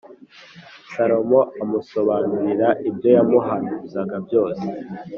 [0.91, 4.65] Salomo amusobanurira ibyo yamuhanuzaga byose